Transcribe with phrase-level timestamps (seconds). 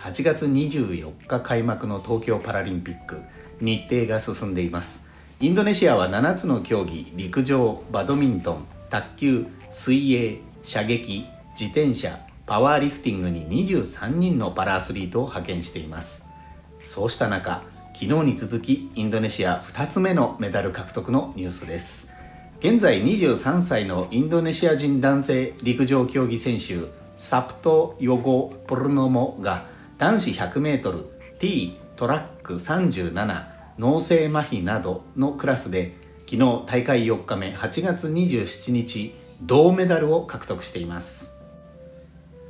[0.00, 3.20] 8月24日開幕の東京パラリンピック
[3.60, 5.06] 日程が進んでいます。
[5.40, 16.30] インドネシアは7つの競技陸上バドミントン卓球水泳射撃自転車パワーリフティングに23人のパラアスリートを派遣しています。
[16.80, 22.14] そうした中昨日に続きインドネシア2つ目のメダル獲得のニュースです。
[22.60, 29.68] 現在23歳のインドネシア人男性陸上競技選手サプト・ヨゴ・ポルノモが
[30.00, 31.04] 男子 100m
[31.38, 33.44] T トラック37
[33.76, 41.36] 脳性麻痺などのクラスで昨日大会4日目8月27日銅メダルを獲得しています。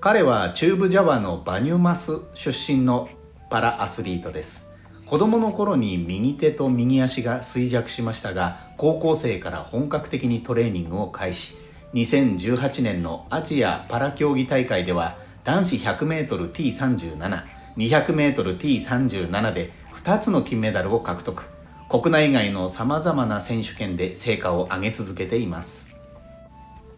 [0.00, 3.08] 彼は中部ジャワのバニュマス出身の
[3.48, 4.74] パラアスリートです。
[5.06, 11.56] 子供の頃に右手と右足が衰弱しましたが高校生から本格的にトレーニングを開始。
[11.94, 17.44] 2018年のアジアパラ競技大会では男子 100m T37、
[17.76, 21.44] 200m T37 で2つの金メダルを獲得。
[21.88, 25.96] 国内外のさまざまな選手権で成果を上げ続けています。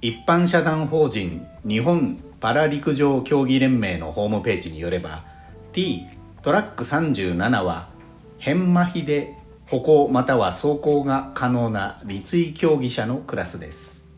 [0.00, 5.24] 一般社団法人日本パラ陸上競技連盟のホームページによれば
[5.72, 6.06] T
[6.41, 7.91] トラック37は
[8.38, 9.34] 変麻痺で
[9.66, 14.08] 歩行または走行が可能な立位競技者のクラスです。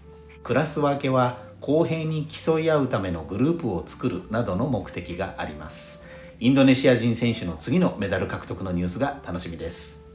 [0.44, 6.06] クラス分けは公平に競い合うためのグループを作るなどの目的があります。
[6.38, 10.06] インドネシア人選手の次のメダル獲得のニュースが楽しみです。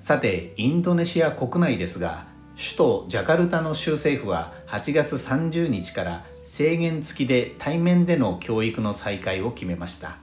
[0.00, 2.26] さてインドネシア国内ですが
[2.56, 10.18] 首都ジャカルタの州政府は8月30日から制限付きで対面での教育の再開を決めました。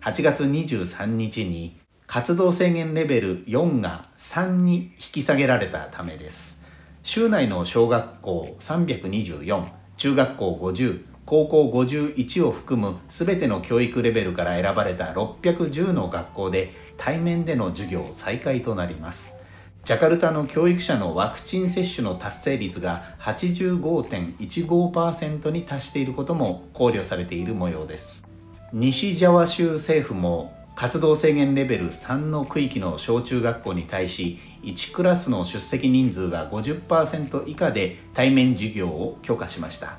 [0.00, 6.66] 8月23日に活動制限レベル4が3に引き下げられたためです。
[7.02, 9.66] 州内の小学校324
[9.96, 19.36] 中学校50高校51を含む全ての教育レベルから選ばれた610の学校で対面での授業再開となります。
[19.84, 28.26] ジャカルタの教育者のワクチン接種の達成率が85.15%に達していることも考慮されている模様です。
[28.72, 39.98] 西ジャワ州政府も活動制限レベル3の区域の小中学校に対し1クラスの出席人数が50%以下で対面授業を許可しました。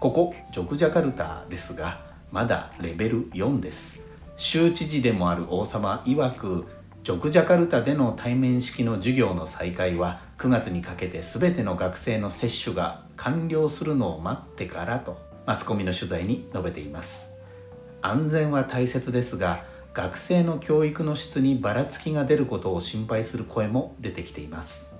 [0.00, 2.00] ここジョクジャカルタですが
[2.32, 4.04] まだレベル4です。
[4.36, 6.66] 州知事でもある王様曰く
[7.04, 17.36] ジョクジャカルタでの対面式の授業の再開は9月にかけて全ての学生の接種が完了するのを待ってからとマスコミの取材に述べています。
[18.02, 24.94] 安全は大切ですが学生の教育の質にばらつきが出ることを心配する声も出てきています。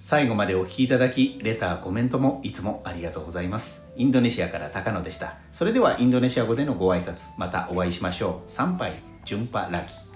[0.00, 3.88] 最後までお聴きいただきレターコメントもいつもありがとうございます。
[3.94, 5.36] インドネシアから高野でした。
[5.52, 8.50] それではインドネシア語でのご挨拶またお会いしましょう。
[8.50, 8.94] 参拝
[9.24, 10.07] 順波ラギ。